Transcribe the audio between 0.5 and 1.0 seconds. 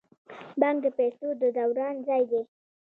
بانک د